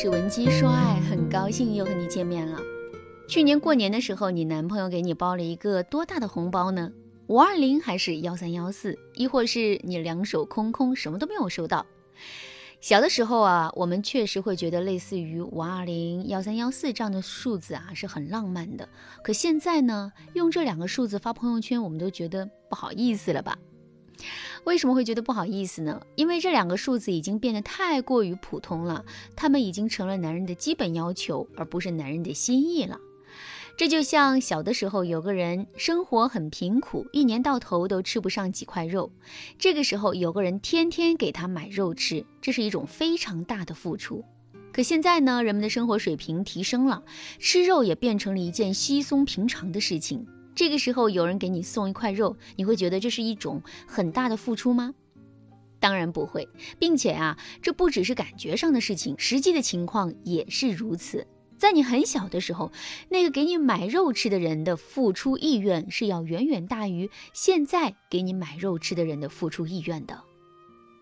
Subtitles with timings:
[0.00, 2.60] 是文姬说爱，很高兴又和你见面了。
[3.26, 6.92] 去年过年的时候，你男朋友给你包了一个多大的红包呢？
[7.26, 8.96] 五二零还是幺三幺四？
[9.16, 11.84] 亦或是你两手空空，什么都没有收到？
[12.80, 18.88] 小的时候啊，我们确实会觉得类似于五二零、幺三幺四这样的数字啊是很浪漫的。
[19.24, 23.58] 可现在呢，用这两个数字发朋友圈，我们都觉得不好意思了吧？
[24.68, 25.98] 为什么会觉得不好意思呢？
[26.14, 29.02] 因为这两个数字已经变得太过于普通了，
[29.34, 33.00] 他们已经成了男人的基本要求，而不是男人的心意了。
[33.78, 39.10] 这就像小的时候，有个人生活很贫苦，一年到头都吃不上几块肉，
[39.58, 44.22] 这个时候有个人天天给他买肉吃，这是一种非常大的付出。
[44.70, 47.02] 可现在呢，人们的生活水平提升了，
[47.38, 50.26] 吃肉也变成了一件稀松平常的事情。
[50.58, 54.92] 这个时候有人给你送一块肉，你会觉得这是一种很大的付出吗？
[55.78, 56.48] 当然不会，
[56.80, 61.24] 并且啊，这不只是感觉上的事情，实际的情况也是如此。
[61.56, 62.72] 在你很小的时候，
[63.08, 70.24] 那个给你买肉吃的人的付出意愿是要远远大于现在给你买肉吃的人的付出意愿的。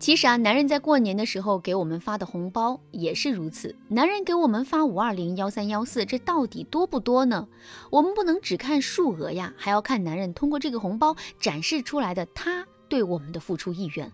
[0.00, 3.74] 其实啊，男人在过年的时候给我们发的红包也是如此。
[3.88, 7.48] 男人给我们发五二零幺三幺四，这到底多不多呢？
[7.90, 14.12] 我们不能只看数额呀，还要看男人通过这个红包展示出来的他对我们的付出意愿。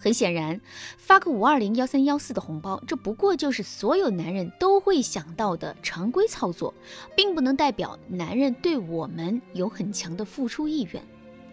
[0.00, 0.60] 很显然，
[0.96, 6.72] 发个五二零幺三幺四的红包，这不过就是所有男人都会想到的常规操作，
[7.14, 11.02] 并不能代表男人对我们有很强的付出意愿。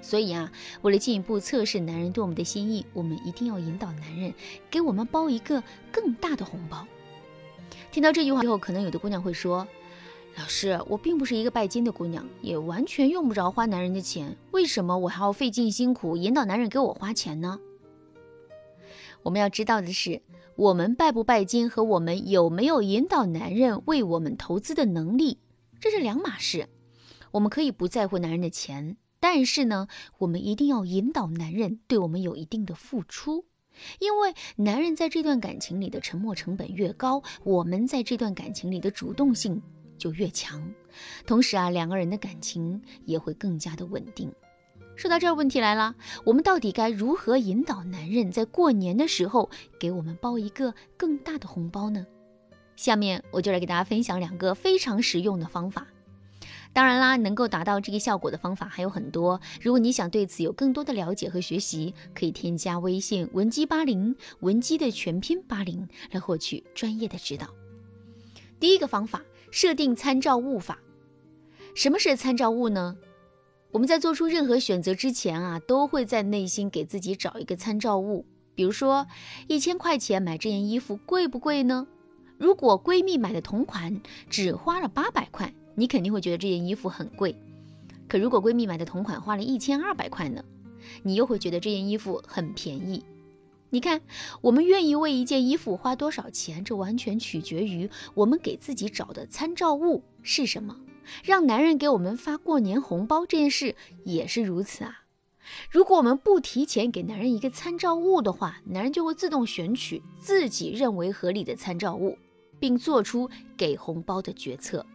[0.06, 0.52] 所以啊，
[0.84, 4.32] 为了进一步测试男人对我们的心意，我们一定要引导男人
[4.70, 6.86] 给我们包一个更大的红包。
[7.92, 9.68] 听到这句话之后，可能有的姑娘会说
[10.38, 17.60] ：“老师，我并不是一个拜金的姑娘，也完全用不着花男人的钱，为什么我还要费尽辛苦引导男人给我花钱呢？”
[19.24, 20.22] 我们要知道的是，
[20.56, 25.40] 我们拜不拜金和我们有没有引导男人为我们投资的能力，
[25.80, 26.70] 这是两码事。
[27.32, 28.98] 我们可以不在乎男人的钱。
[29.20, 29.88] 但是呢，
[30.20, 33.46] 我们一定要引导男人对我们有一定的付出，
[34.00, 39.62] 因为男人在这段感情里的沉默成本越高，我们在这段感情里的主动性
[39.98, 40.62] 就越强，
[41.26, 44.32] 同时啊，两个人的感情也会更加的稳定。
[44.96, 52.06] 说到这儿，问题来了，我们到底该如何引导男人在过年的时候给我们包一个更大的红包呢？
[52.78, 55.88] 下面我就来给大家分享两个非常实用的方法。
[56.76, 59.40] 当然啦，能够达到这个效果的方法还有很多。
[59.62, 67.48] 如果你想对此有更多的了解和学习，可以添加微信文姬八零，文姬的全拼八零，来获取专业的指导。
[68.60, 70.78] 第一个方法，设定参照物法。
[71.76, 72.98] 什么是参照物呢？
[73.72, 78.26] 我们在做出任何选择之前啊，都会在内心给自己找一个参照物。
[78.54, 79.08] 比如说，
[79.48, 81.88] 一千块钱买这件衣服贵不贵呢？
[82.38, 85.54] 如果闺蜜买的同款只花了八百块。
[85.76, 87.36] 你肯定会觉得这件衣服很贵，
[88.08, 90.44] 可如果闺蜜买的同款花了一千二百块呢？
[91.04, 93.04] 你又会觉得这件衣服很便宜。
[93.72, 94.02] 你看，
[94.40, 100.78] 我们愿意为一件衣服花多少钱，这完全取决于我们给自己找的参照物是什么。
[101.24, 103.76] 让男人给我们发过年红包这件事
[104.06, 105.04] 也是如此啊。
[105.70, 112.18] 如果我们不提前给男人一个参照物的话，男人就会自动选取自己认为合理的参照物，
[112.60, 114.86] 并做出给红包的决策。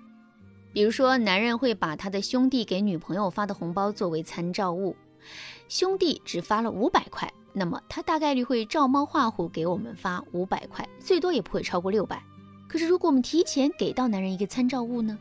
[0.72, 4.94] 比如说，男人会把他的兄弟给女朋友发的红包作为参照物，
[5.68, 12.22] 兄弟只发了五百块，那么他大概率会照猫画虎给我们发五百块，最多也不会超过六百。
[12.68, 15.18] 可是如果我们提前给到男人一个参照物呢？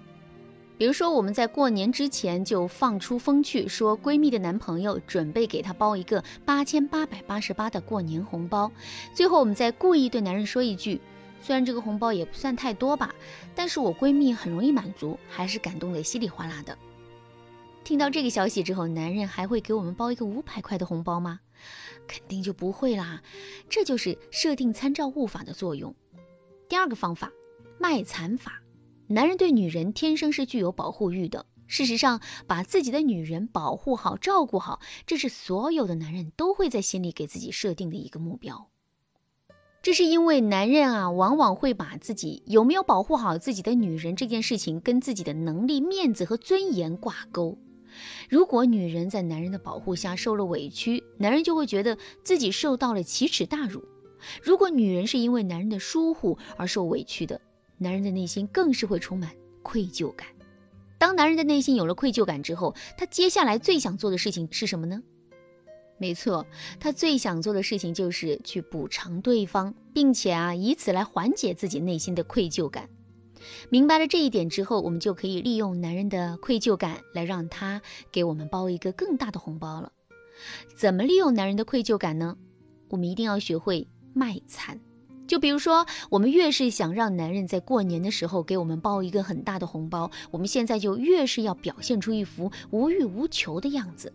[0.77, 8.71] 比如说我们在过年之前就放出风去，说闺蜜的男朋友准备给她包一个八千八百八十八的过年红包，
[9.13, 11.01] 最后我们再故意对男人说一句。
[11.41, 13.13] 虽然这个红包也不算太多吧，
[13.55, 16.77] 但是我闺蜜很容易满足，还是感动得稀里哗啦的。
[17.83, 21.39] 听到这个消息之后，男人还会给我们包一个五百块的红包吗？
[22.07, 23.21] 肯定就不会啦。
[23.69, 25.95] 这就是设定参照物法的作用。
[26.67, 27.31] 第二个方法，
[27.79, 28.61] 卖惨法。
[29.07, 31.45] 男人对女人天生是具有保护欲的。
[31.65, 38.69] 事实上，把自己的女人保护好、照顾好，这是所有的男人都会在心里给自己设定的一个目标。
[39.81, 47.57] 这是因为男人啊，往往会把自己有没有保护好自己的女人这件事情，跟自己的能力、面子和尊严挂钩。
[48.29, 53.79] 如果女人在男人的保护下受了委屈，男人就会觉得自己受到了奇耻大辱；
[54.43, 57.39] 如果女人是因为男人的疏忽而受委屈的，
[57.77, 59.31] 男人的内心更是会充满
[59.63, 60.27] 愧疚感。
[60.97, 65.01] 当男人的内心有了愧疚感之后，他接下来最想做的事情是什么呢？
[65.99, 66.45] 没错，
[66.79, 72.89] 他最想做的事情就是去补偿对方，并且啊，以此来缓解自己内心的愧疚感。
[73.69, 77.81] 明白了这一点之后，我们就可以利用男人的愧疚感来让他
[78.11, 79.91] 给我们包一个更大的红包了。
[80.75, 82.37] 怎么利用男人的愧疚感呢？
[82.87, 84.79] 我们一定要学会卖惨。
[85.27, 94.11] 就比如说，我们越是想让男人在过年的时候给我们包一个很大的红包，我们现在就越是要表现出一副无欲无求的样子。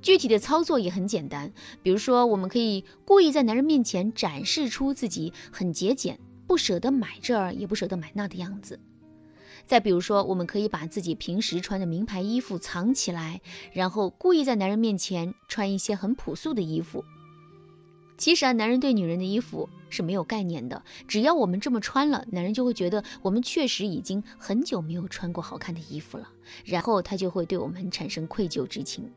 [0.00, 1.52] 具体的操作也很简单，
[1.82, 8.78] 比如说，我们可以故意在男人面前展示出自己很节俭，不舍得买这儿也不舍得买那的样子。
[9.66, 13.40] 再比如说，我们可以把自己平时穿的名牌衣服藏起来，
[13.72, 17.04] 然后故意在男人面前穿一些很朴素的衣服。
[18.18, 20.82] 其实啊，男人对女人的衣服是没有概念的。
[21.06, 26.28] 只要我们这么穿了，男人就会觉得我们确实已经很久没有穿过好看的衣服了，
[26.64, 29.08] 然后他就会对我们产生愧疚之情。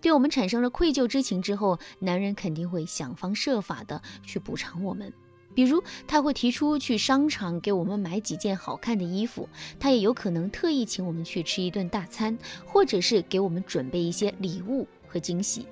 [0.00, 5.12] 对我们产生了愧疚之情之后，男人肯定会想方设法的去补偿我们。
[5.54, 9.48] 比如，他会提出去商场给我们买几件好看的衣服，
[9.78, 15.66] 他也有可能特意请我们去吃一顿大餐，或者是给我们准备一些礼物和惊喜。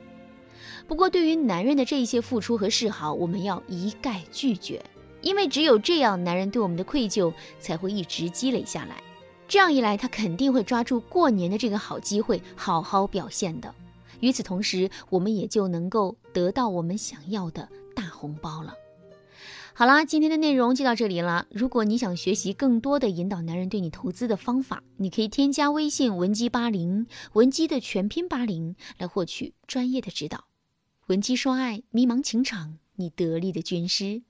[0.87, 4.85] 不过，对于男人的这一些付出和示好，我们要一概拒绝，
[5.23, 9.03] 因为只有这样，男人对我们的愧疚才会一直积累下来。
[9.49, 13.75] 这样一来，他肯定会抓住过年的这个好机会，好好表现的。
[14.21, 18.75] 与此同时，我们也就能够得到我们想要的大红包了。
[19.75, 21.47] 好啦，今天的内容就到这里了。
[21.51, 30.45] 如果你想学习更多的引导男人对你投资的方法，你可以添加微信文姬八零，文姬的全拼八零，来获取专业的指导。
[31.09, 34.23] 闻鸡说爱，迷茫情场，你得力的军师。